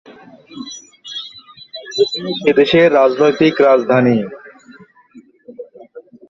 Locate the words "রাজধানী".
3.67-4.17